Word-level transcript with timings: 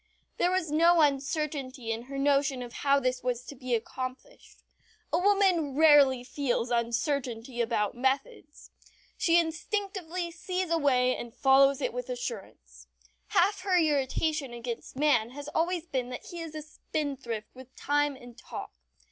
There 0.37 0.49
was 0.49 0.71
no 0.71 1.01
uncertainty 1.01 1.91
in 1.91 2.05
her 2.05 2.17
notion 2.17 2.63
of 2.63 2.73
how 2.73 2.99
this 2.99 3.21
was 3.21 3.45
to 3.45 3.53
be 3.55 3.75
accomplished. 3.75 4.63
A 5.13 5.19
woman 5.19 5.75
rarely 5.75 6.23
feels 6.23 6.71
uncertainty 6.71 7.61
about 7.61 7.93
methods. 7.93 8.71
She 9.15 9.37
instinctively 9.37 10.31
sees 10.31 10.71
a 10.71 10.79
way 10.79 11.15
and 11.15 11.35
follows 11.35 11.81
it 11.81 11.93
with 11.93 12.09
assurance. 12.09 12.87
Half 13.27 13.59
her 13.61 13.77
irritation 13.77 14.53
against 14.53 14.95
man 14.95 15.29
has 15.37 15.49
always 15.49 15.85
been 15.85 16.09
that 16.09 16.25
he 16.25 16.41
is 16.41 16.55
a 16.55 16.63
spendthrift 16.63 17.53
with 17.53 17.75
time 17.75 18.15
and 18.15 18.35
talk. 18.35 18.71